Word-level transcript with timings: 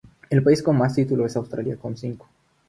El 0.31 0.41
país 0.41 0.63
con 0.63 0.79
más 0.79 0.95
títulos 0.95 1.27
es 1.27 1.37
Australia 1.37 1.77
con 1.77 1.95
cinco. 1.95 2.27